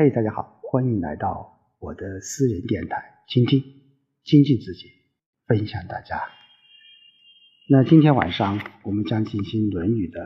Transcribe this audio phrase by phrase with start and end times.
[0.00, 3.60] 嘿，大家好，欢迎来到我的私人电台，倾听、
[4.22, 4.92] 精进自己，
[5.48, 6.22] 分享大家。
[7.68, 10.24] 那今天晚上我们将进行《论语》的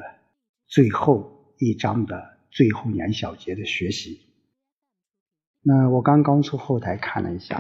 [0.66, 4.21] 最后一章的最后两小节的学习。
[5.62, 7.56] 那我刚刚从后台看了一下，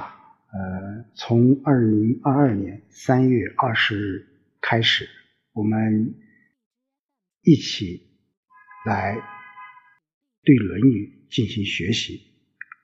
[0.52, 4.26] 呃，从二零二二年三月二十日
[4.60, 5.08] 开始，
[5.54, 6.14] 我们
[7.40, 8.02] 一起
[8.84, 9.16] 来
[10.44, 12.20] 对《论语》进行学习。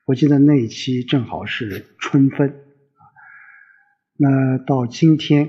[0.05, 3.01] 我记得那一期正好是春分啊，
[4.17, 5.45] 那到今天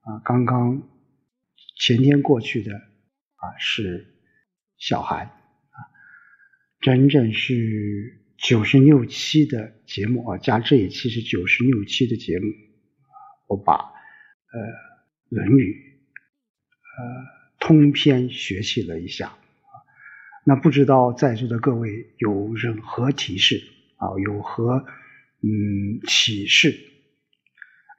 [0.00, 0.88] 啊，刚刚
[1.78, 4.14] 前天过去的啊是
[4.78, 5.76] 小寒啊，
[6.80, 8.18] 整整是。
[8.38, 12.46] 九十六期的节目啊，加这一期是九十六期的节目，
[13.46, 13.80] 我把呃
[15.28, 15.62] 《论语》
[16.98, 17.24] 呃
[17.60, 19.38] 通篇学习了一下。
[20.44, 23.62] 那不知道在座的各位有任何提示
[23.96, 24.84] 啊，有何
[25.42, 26.76] 嗯启示？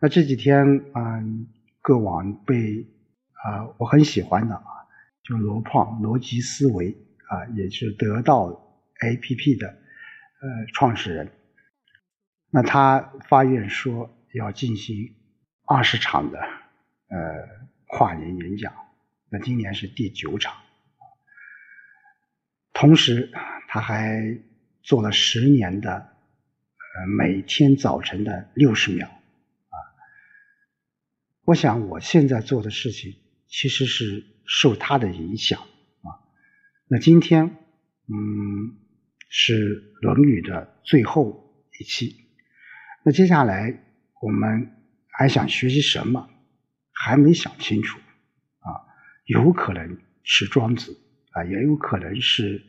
[0.01, 1.23] 那这几天啊，
[1.81, 2.87] 各网被
[3.31, 4.65] 啊我很喜欢的啊，
[5.23, 6.95] 就罗胖逻辑思维
[7.29, 8.49] 啊，也是得到
[8.99, 9.83] APP 的。
[10.43, 11.31] 呃，创始人，
[12.49, 15.15] 那他发愿说要进行
[15.65, 17.17] 二十场的呃
[17.87, 18.73] 跨年演讲，
[19.29, 20.53] 那今年是第九场，
[22.83, 23.31] 同时
[23.69, 24.41] 他还
[24.81, 29.75] 做了十年的呃每天早晨的六十秒啊，
[31.45, 33.15] 我想我现在做的事情
[33.47, 36.27] 其实是受他的影响啊，
[36.89, 37.55] 那今天
[38.09, 38.79] 嗯。
[39.35, 42.17] 是《论语》的最后一期，
[43.03, 43.83] 那接下来
[44.21, 44.69] 我们
[45.07, 46.29] 还想学习什么？
[46.91, 47.97] 还没想清楚
[48.59, 48.85] 啊，
[49.25, 50.95] 有可能是庄子
[51.31, 52.63] 啊，也有可能是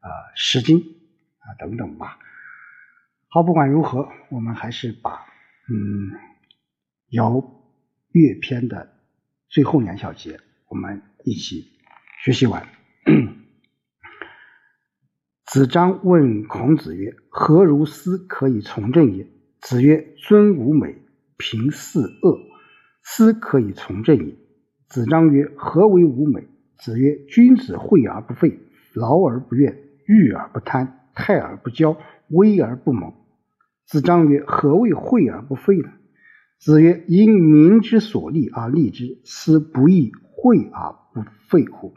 [0.00, 2.18] 啊《诗经》啊等等吧。
[3.28, 5.26] 好，不管如何，我们还是把
[5.70, 6.10] 嗯
[7.10, 7.42] 尧
[8.12, 8.92] 乐篇的
[9.48, 11.72] 最后两小节，我们一起
[12.22, 12.66] 学习完。
[15.44, 19.26] 子张问孔子曰：“何如斯可以从政也？”
[19.60, 20.94] 子曰：“尊吾美，
[21.38, 22.38] 平四恶，
[23.02, 24.36] 斯可以从政也。”
[24.88, 26.46] 子张曰：“何为吾美？”
[26.78, 28.58] 子曰：“君子惠而不费，
[28.92, 31.96] 劳而不怨，欲而不贪，泰而不骄，
[32.28, 33.12] 威而不猛。”
[33.86, 35.90] 子张曰：“何谓惠而不费呢？”
[36.58, 41.94] 子曰：“因民之所利而利之，斯不亦惠而不费乎？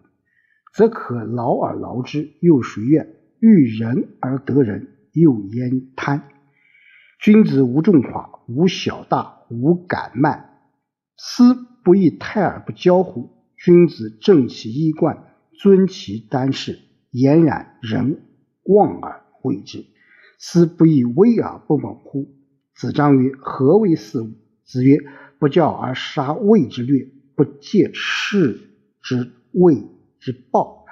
[0.74, 6.30] 则可劳而劳之，又谁怨？”遇人而得人，又焉贪？
[7.20, 10.60] 君子无重寡，无小大，无敢慢，
[11.18, 13.32] 斯不亦泰而不骄乎？
[13.58, 16.80] 君子正其衣冠，尊其丹饰，
[17.12, 18.22] 俨然人
[18.64, 19.86] 望而畏之，
[20.40, 22.34] 斯不亦威而不猛乎？
[22.74, 24.32] 子张曰：“何为四物？”
[24.66, 24.98] 子曰
[25.40, 28.60] ：“不教而杀谓之略，不戒斥
[29.02, 29.76] 之谓
[30.20, 30.86] 之暴。”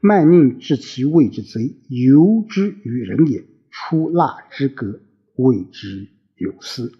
[0.00, 3.44] 慢令治其谓之贼，由之于人也。
[3.76, 5.00] 出纳之格，
[5.34, 6.92] 谓之有司。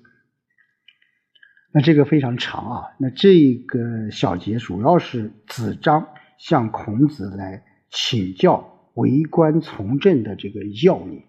[1.73, 2.83] 那这个非常长啊。
[2.99, 11.23] 那这个小节主要是子张向孔子来请教为官从政的这个要领。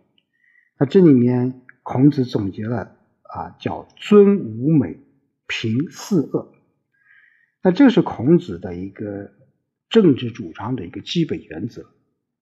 [0.78, 5.00] 那这里面孔子总结了啊，叫尊吾美，
[5.48, 6.52] 平四恶。
[7.62, 9.32] 那这是孔子的一个。
[9.88, 11.84] 政治主张的一个基本原则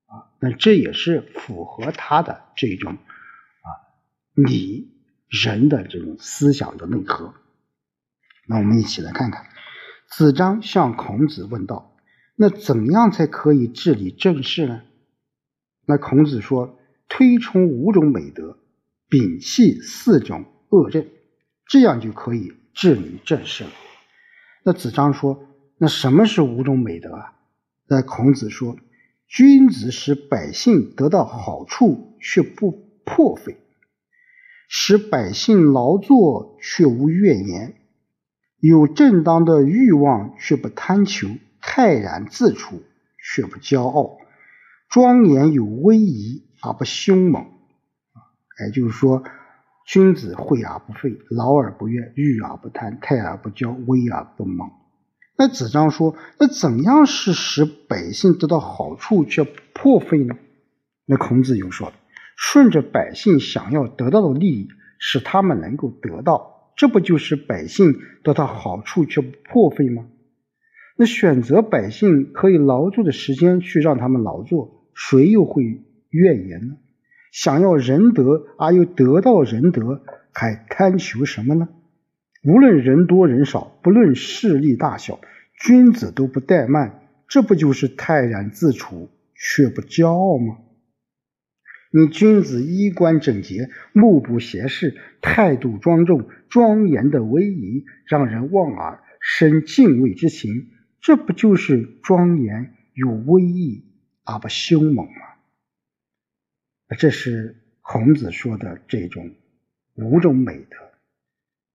[0.06, 3.68] 啊，那这也是符合他的这种啊
[4.34, 4.96] 理
[5.28, 7.36] 人的这种思想的内核。
[8.48, 9.46] 那我们一起来看看，
[10.08, 11.93] 子张向孔子问道
[12.36, 14.82] ：“那怎样才可以治理政事呢？”
[15.86, 16.80] 那孔子说
[17.10, 18.58] ：“推崇五种美德，
[19.10, 21.06] 摒弃四种恶政，
[21.68, 23.70] 这样就可以治理政事了。”
[24.64, 25.46] 那子张说
[25.78, 27.34] ：“那什么是五种美德啊？”
[27.88, 28.78] 那孔子说
[29.28, 32.72] ：“君子使百姓得到好处却不
[33.04, 33.58] 破费，
[34.70, 37.76] 使百姓劳作却无怨言，
[38.60, 41.28] 有正当的欲望却不贪求，
[41.66, 42.84] 泰然自处
[43.18, 44.18] 却不骄傲，
[44.90, 47.46] 庄严有威仪而不凶猛。”
[48.64, 49.24] 也就是说，
[49.88, 54.70] 君子惠而不费，劳而不怨，欲而不贪，泰而不骄，威而不猛。
[55.36, 59.44] 那子张说：“那怎样是使百姓得到好处却
[59.74, 60.36] 破费呢？”
[61.08, 61.92] 那孔子又说
[62.38, 64.68] ：“顺着百姓想要得到的利益，
[65.00, 70.06] 使他们能够得到，这不就是百姓得到好处却不破费吗？
[70.96, 76.78] 那选择百姓可以劳作的时间去让他们劳作，谁又会怨言呢？
[77.32, 81.68] 想要仁德而又得到仁德，还贪求什么呢？
[82.46, 85.20] 无论人多人少，不论势力大小，
[85.60, 90.58] 君子都不怠慢，这不就是泰然自处却不骄傲吗？
[91.92, 100.68] 你君子衣冠整洁，目不斜视，态度庄重，庄严的威仪，让人望而生敬畏之情，
[101.04, 103.84] 这不就是庄严有威仪
[104.24, 105.36] 而不凶猛吗？
[106.98, 109.36] 这是孔子说的这种
[109.96, 110.78] 五种美德。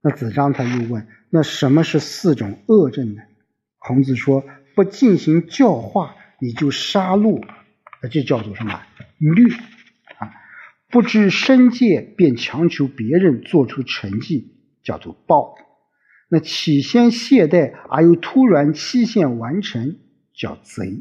[0.00, 3.22] 那子张他又问：那什么是四种恶政呢？
[3.76, 7.46] 孔子说：不进行教化，你就杀戮，
[8.02, 8.80] 那这叫做什么？
[9.18, 9.54] 虐
[10.16, 10.32] 啊！
[10.88, 15.54] 不知身戒，便强求别人做出成绩，叫做暴。
[16.28, 19.98] 那起先懈怠而又突然期限完成，
[20.32, 21.00] 叫贼。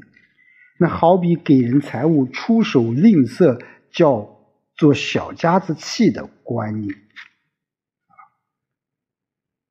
[0.80, 3.60] 那好比给人财物出手吝啬。
[3.90, 4.38] 叫
[4.76, 6.94] 做小家子气的观念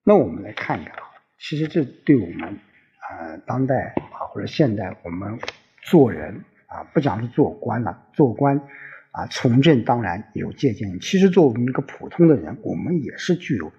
[0.02, 1.02] 那我们来看一看啊，
[1.38, 5.38] 其实这对我们啊当代啊或者现代我们
[5.84, 8.58] 做人啊，不讲是做官了，做官
[9.12, 10.98] 啊从政当然有借鉴。
[10.98, 13.70] 其实作为一个普通的人，我们也是具有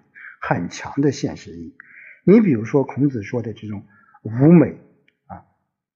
[0.42, 1.78] 很强的现实意义。
[2.26, 3.86] 你比如说孔子说的这种
[4.24, 4.78] 无美
[5.26, 5.46] 啊，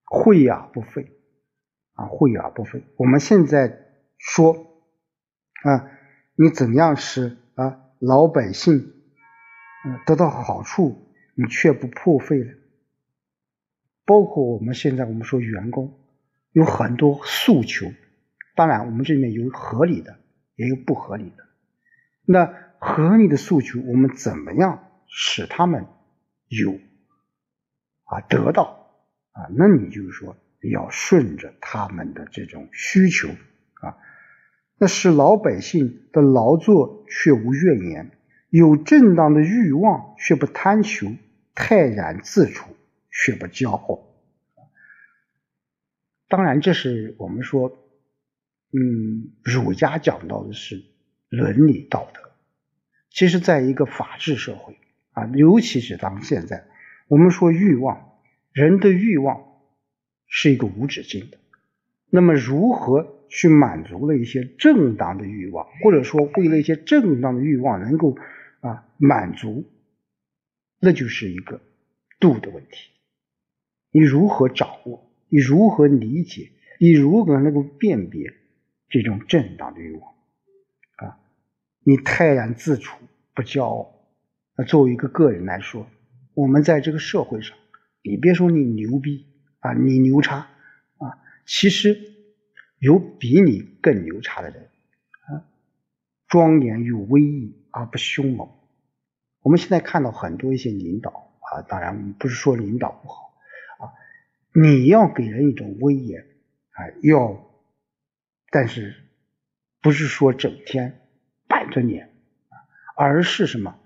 [0.06, 1.12] 惠而不费
[1.94, 2.84] 啊，惠而不费。
[2.98, 3.80] 我们现在。
[4.24, 4.54] 说
[5.64, 5.90] 啊，
[6.36, 8.94] 你怎样使啊老百姓
[10.06, 12.54] 得到好处，你却不破费了？
[14.06, 16.00] 包括我们现在我们说员工
[16.52, 17.92] 有很多诉求，
[18.56, 20.20] 当然我们这里面有合理的，
[20.56, 21.44] 也有不合理的。
[22.24, 25.86] 那合理的诉求，我们怎么样使他们
[26.48, 26.80] 有
[28.06, 28.92] 啊得到
[29.34, 29.46] 啊？
[29.56, 30.36] 那你就是说
[30.74, 33.98] 要顺着他们的这种需求啊。
[34.80, 38.18] 那使老百姓的劳作却无怨言，
[38.50, 41.06] 有正当的欲望却不贪求，
[41.54, 42.76] 泰然自处
[43.12, 44.08] 却不骄傲。
[46.28, 47.70] 当然，这是我们说，
[48.72, 50.84] 嗯，儒家讲到的是
[51.30, 52.31] 伦理道德。
[53.12, 54.78] 其实，在一个法治社会
[55.12, 56.66] 啊，尤其是当现在，
[57.08, 58.18] 我们说欲望，
[58.52, 59.44] 人的欲望
[60.26, 61.38] 是一个无止境的。
[62.10, 63.18] 那么，如何？
[63.34, 68.18] 去满足了一些正当的欲望，或者说为了一些正当的欲望能够
[68.60, 69.64] 啊满足，
[70.82, 71.62] 那就是一个
[72.20, 72.90] 度的问题。
[73.90, 75.10] 你如何掌握？
[75.30, 76.52] 你如何理解？
[76.78, 78.34] 你如何能够辨别
[78.90, 80.14] 这种正当的欲望？
[81.84, 82.98] 你泰然自处，
[83.34, 83.94] 不骄傲。
[84.56, 85.88] 那作为一个个人来说，
[86.34, 87.58] 我们在这个社会上，
[88.04, 89.28] 你别说你牛逼
[89.60, 92.10] 啊，你牛叉啊，其实。
[92.82, 95.46] 有比你更牛叉的人啊，
[96.28, 98.50] 庄严又威仪而不凶猛。
[99.44, 103.36] 我们现在看到很多一些领导啊，当然不是说领导不好
[103.78, 103.94] 啊，
[104.60, 106.22] 你要给人一种威严
[106.72, 107.40] 啊，要，
[108.50, 108.96] 但是
[109.80, 111.01] 不是说整天
[111.52, 112.02] 板着你，
[112.96, 113.78] 而是什么？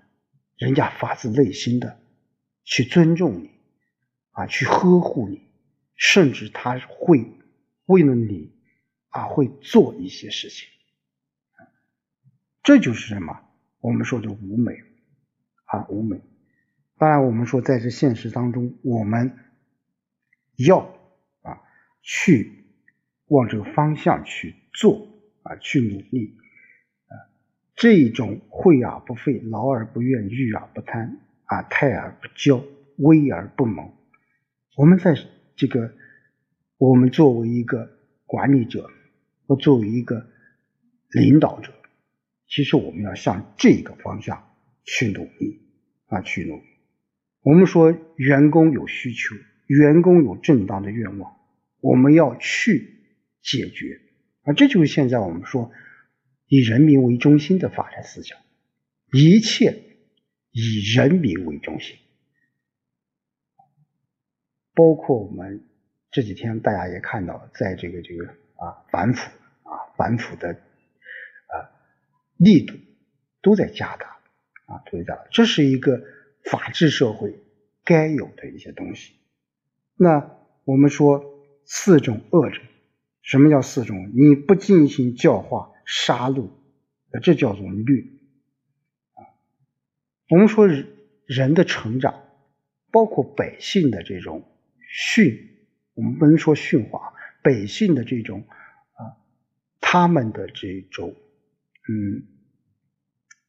[0.56, 2.00] 人家发自内心的
[2.64, 3.50] 去尊重你
[4.30, 5.42] 啊，去呵护你，
[5.96, 7.32] 甚至他会
[7.86, 8.54] 为了你。
[9.08, 10.68] 啊，会做一些事情，
[12.62, 13.40] 这就是什么？
[13.80, 14.74] 我们说的无美
[15.64, 16.20] 啊，无美。
[16.98, 19.38] 当然，我们说在这现实当中，我们
[20.56, 20.80] 要
[21.40, 21.62] 啊
[22.02, 22.66] 去
[23.28, 25.08] 往这个方向去做
[25.44, 26.36] 啊，去努力。
[27.76, 32.64] 这种惠而不费，劳而不怨，欲而不贪啊，泰而不骄，
[32.96, 33.92] 威而不猛。
[34.76, 35.14] 我们在
[35.54, 35.92] 这个，
[36.78, 37.88] 我们作为一个
[38.26, 38.90] 管理者。
[39.48, 40.26] 或作为一个
[41.12, 41.72] 领导者，
[42.48, 44.44] 其实我们要向这个方向
[44.82, 45.60] 去努力
[46.08, 46.62] 啊，去努力。
[47.42, 49.36] 我们说员工有需求，
[49.68, 51.36] 员工有正当的愿望，
[51.80, 53.04] 我们要去
[53.40, 54.00] 解决
[54.42, 54.52] 啊。
[54.52, 55.70] 这就是现在我们说
[56.48, 58.38] 以人民为中心的发展思想，
[59.12, 59.82] 一切
[60.50, 61.96] 以人民为中心，
[64.74, 65.64] 包括我们
[66.10, 68.34] 这几天大家也看到，在这个这个。
[68.58, 69.30] 啊，反腐
[69.64, 71.54] 啊，反腐的啊
[72.38, 72.74] 力度
[73.42, 74.16] 都在加大
[74.64, 75.26] 啊，都在加大。
[75.30, 76.02] 这是一个
[76.42, 77.38] 法治社会
[77.84, 79.12] 该有的一些东西。
[79.94, 81.22] 那我们说
[81.66, 82.62] 四种恶者，
[83.20, 84.10] 什么叫四种？
[84.14, 86.50] 你不进行教化、杀戮，
[87.22, 88.02] 这叫做虐
[89.14, 89.24] 啊。
[90.28, 90.68] 我们说
[91.24, 92.24] 人的成长，
[92.90, 94.46] 包括百姓的这种
[94.90, 95.48] 驯，
[95.94, 97.14] 我们不能说驯化。
[97.42, 99.16] 百姓的这种啊
[99.80, 101.14] 他们的这种
[101.88, 102.26] 嗯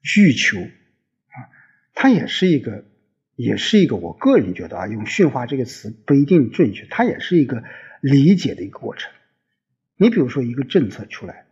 [0.04, 1.38] 需求啊，
[1.96, 2.86] 它也是一个，
[3.36, 7.64] 也是一个，我个人觉得啊，用驯化这个词不一定准确，它也是一个
[8.02, 9.12] 理解的一个过程。
[9.96, 11.47] 你比如说一个政策出来，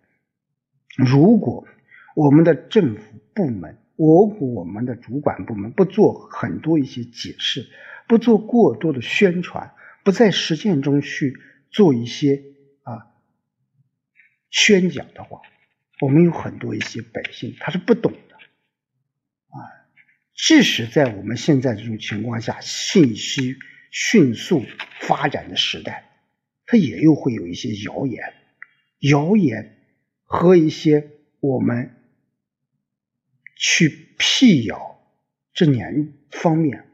[0.95, 1.67] 如果
[2.15, 3.01] 我们的政府
[3.33, 7.67] 部门，我我们的主管部门不做很多一些解释，
[8.07, 9.73] 不做过多的宣传，
[10.03, 11.37] 不在实践中去
[11.69, 12.43] 做一些
[12.83, 13.07] 啊
[14.49, 15.41] 宣讲的话，
[16.01, 19.57] 我们有很多一些百姓他是不懂的啊。
[20.33, 23.55] 即使在我们现在这种情况下，信息
[23.91, 24.63] 迅速
[25.01, 26.11] 发展的时代。
[26.67, 28.33] 它也又会有一些谣言，
[29.01, 29.74] 谣言
[30.25, 31.95] 和一些我们
[33.55, 34.99] 去辟谣
[35.53, 36.89] 这两方面，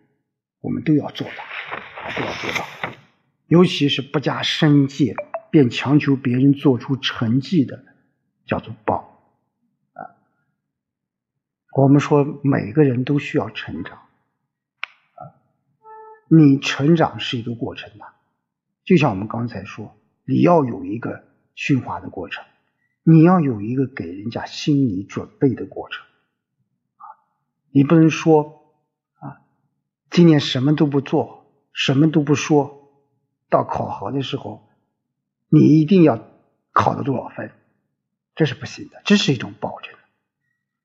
[0.59, 2.67] 我们都要做到，都要做到。
[3.47, 5.15] 尤其是不加申诫
[5.49, 7.83] 便强求别人做出成绩的，
[8.45, 9.33] 叫做报
[9.93, 10.15] 啊。
[11.73, 15.35] 我们说每个人都需要成长啊，
[16.29, 18.05] 你成长是一个过程的。
[18.83, 21.23] 就像我们刚才说，你要有一个
[21.55, 22.45] 驯化的过程，
[23.03, 26.05] 你要有一个给人家心理准备的过程
[26.97, 27.03] 啊！
[27.71, 28.75] 你不能说
[29.19, 29.41] 啊，
[30.09, 32.91] 今年什么都不做，什么都不说，
[33.49, 34.69] 到考核的时候，
[35.49, 36.27] 你一定要
[36.71, 37.51] 考了多少分，
[38.35, 39.95] 这是不行的，这是一种保证。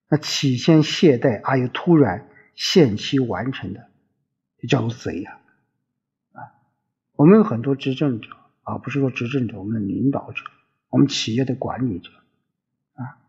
[0.09, 3.91] 那起先懈怠而又突然限期完成的，
[4.57, 5.39] 就叫做贼呀！
[6.31, 6.41] 啊
[7.13, 8.29] 我们有很多执政者
[8.63, 10.43] 啊，不是说执政者，我们的领导者，
[10.89, 12.09] 我们企业的管理者
[12.93, 13.19] 啊，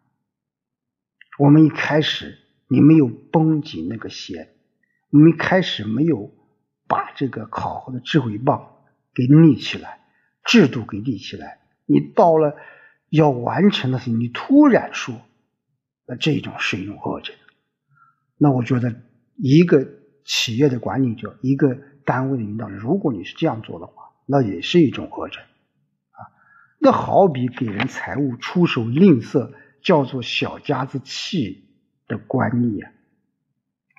[1.39, 2.39] 我们一开始
[2.69, 4.49] 你没有绷紧那个弦，
[5.11, 6.33] 我们一开始没有
[6.87, 8.77] 把这个考核的智慧棒
[9.15, 10.01] 给立起来，
[10.45, 12.57] 制度给立起来，你到了
[13.09, 15.15] 要完成的时候，你突然说，
[16.07, 17.35] 那这种是一种恶症。
[18.37, 19.03] 那我觉得
[19.37, 19.87] 一个
[20.25, 21.79] 企业的管理者，一个。
[22.09, 25.43] 单位的领导，如果你是这样做的话，那也是一种恶症。
[26.89, 29.53] 这好比给人财物出手吝啬，
[29.83, 31.69] 叫做小家子气
[32.07, 32.95] 的观念，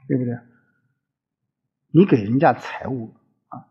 [0.07, 0.39] 对不对？
[1.91, 3.13] 你给人家财物
[3.49, 3.69] 啊，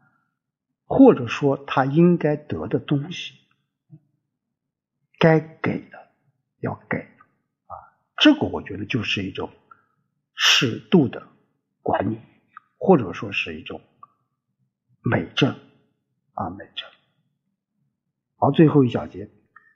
[0.84, 3.34] 或者说他应该得的东西，
[5.18, 5.98] 该给的
[6.60, 7.74] 要给啊，
[8.18, 9.50] 这个我觉得就是一种
[10.32, 11.26] 适度的
[11.82, 12.20] 管理，
[12.78, 13.80] 或者说是一种。
[15.02, 15.56] 美政
[16.34, 16.88] 啊，美政。
[18.40, 19.28] 好，最后一小节，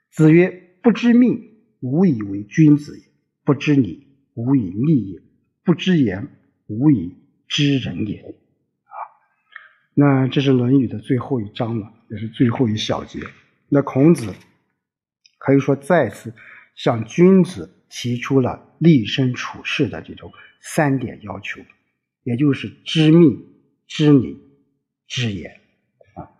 [0.09, 3.03] 子曰：“不知命，无以为君子也；
[3.43, 5.21] 不知礼，无以立也；
[5.63, 6.27] 不知言，
[6.67, 7.15] 无以
[7.47, 8.21] 知人也。”
[8.87, 8.95] 啊，
[9.93, 13.19] 那这是《论语》的最后一章了，也是最后一小节。
[13.69, 14.33] 那孔子
[15.37, 16.33] 可以说再次
[16.75, 21.61] 向君子提出了立身处世的这种三点要求，
[22.23, 23.45] 也就是知命、
[23.87, 24.41] 知礼。
[25.05, 25.59] 知言
[26.15, 26.31] 啊，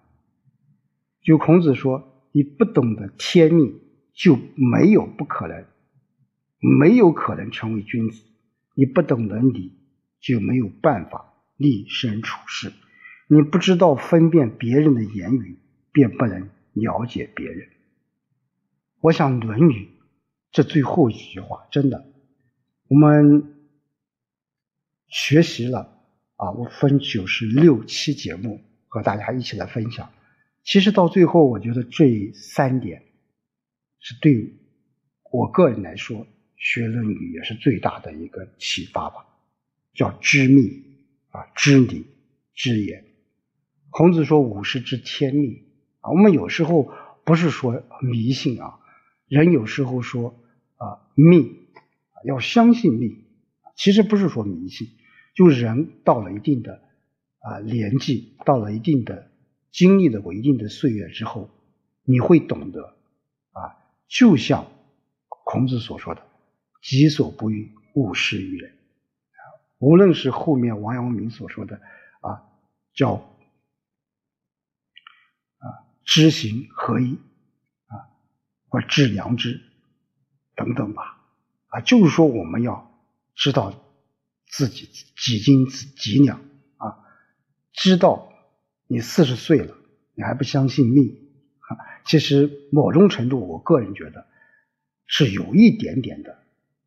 [1.21, 3.79] 就孔子说：“你不懂得天命，
[4.13, 5.65] 就没有不可能，
[6.79, 8.23] 没有可能成为君子；
[8.75, 9.71] 你不懂得礼，
[10.19, 12.73] 就没有办法立身处世。
[13.27, 15.59] 你不知道分辨别人的言语，
[15.91, 17.69] 便不能了解别人。”
[18.99, 19.85] 我想，《论语》
[20.51, 22.05] 这最后一句话，真的，
[22.89, 23.55] 我们
[25.07, 25.91] 学习了。
[26.35, 28.59] 啊，我分九十六期节目
[28.89, 30.11] 和大家一起来分享。
[30.63, 33.03] 其实到最后，我觉得这三点
[33.99, 34.53] 是对
[35.31, 39.25] 我个人来说学《论语》也是最大的一个启发吧。
[39.93, 40.83] 叫知命
[41.29, 42.05] 啊，知理，
[42.55, 43.05] 知言。
[43.89, 45.65] 孔子说：“五十知天命。”
[46.01, 46.91] 啊，我们有时候
[47.23, 48.79] 不是说迷信啊，
[49.27, 50.43] 人有时候说
[50.77, 51.67] 啊命
[52.25, 53.23] 要相信命，
[53.75, 54.87] 其实不是说迷信。
[55.35, 56.81] 就人到了一定的
[57.39, 59.31] 啊年纪，到了一定的
[59.73, 61.49] 经历了过一定的岁月之后，
[62.03, 62.95] 你会懂得
[63.51, 63.75] 啊，
[64.07, 64.71] 就像
[65.27, 66.25] 孔子所说的
[66.81, 68.77] “己所不欲，勿施于人”。
[69.79, 71.81] 无论是后面王阳明所说的
[72.21, 72.47] 啊，
[72.93, 73.15] 叫
[75.57, 75.67] 啊
[76.05, 77.17] 知行合一
[77.87, 78.07] 啊，
[78.69, 79.59] 或致良知
[80.55, 81.21] 等等吧，
[81.67, 82.89] 啊，就是说我们要
[83.35, 83.73] 知道。
[84.55, 86.37] 自己几斤几两
[86.77, 86.99] 啊？
[87.71, 88.31] 知道
[88.87, 89.75] 你四十岁了，
[90.13, 91.17] 你还不相信命？
[91.59, 94.27] 哈其实某种程度，我个人觉得
[95.05, 96.37] 是有一点点的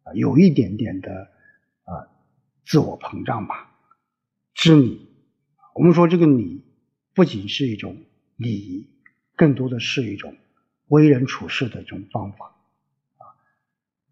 [0.02, 1.30] 啊，有一点点的
[1.84, 2.08] 啊
[2.64, 3.72] 自我膨胀吧。
[4.54, 5.08] 知礼，
[5.74, 6.64] 我们说这个礼
[7.14, 8.04] 不仅是一种
[8.36, 8.90] 礼仪，
[9.34, 10.36] 更多的是一种
[10.88, 12.54] 为人处事的一种方法
[13.16, 13.24] 啊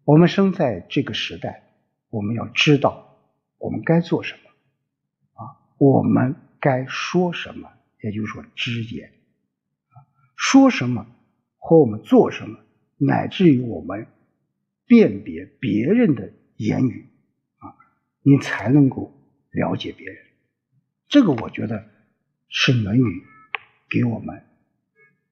[0.03, 1.71] 我们生在这个时代，
[2.09, 3.17] 我们要知道
[3.57, 4.49] 我们该做什么
[5.33, 7.71] 啊，我们该说什么，
[8.05, 9.11] 也就是说知言，
[10.37, 11.07] 说什么
[11.57, 12.59] 和我们做什么，
[12.97, 14.05] 乃至于我们
[14.85, 17.09] 辨别别人的言语
[17.57, 17.73] 啊，
[18.21, 19.11] 你才能够
[19.49, 20.23] 了解别人。
[21.07, 21.89] 这个我觉得
[22.47, 23.01] 是《论语》
[23.89, 24.45] 给我们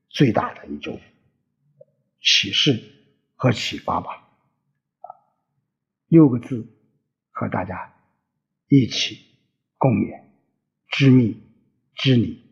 [0.10, 1.00] 最大的一种
[2.20, 2.82] 启示
[3.36, 4.28] 和启发吧。
[6.08, 6.68] 六个字，
[7.30, 7.94] 和大家
[8.68, 9.20] 一起
[9.78, 10.24] 共勉：
[10.88, 11.40] 知密、
[11.94, 12.43] 知礼、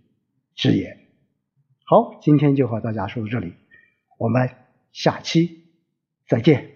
[0.62, 1.00] 之言。
[1.86, 3.56] 好，今天就和大家说到这里，
[4.20, 4.48] 我们
[4.92, 5.64] 下期
[6.28, 6.70] 再见。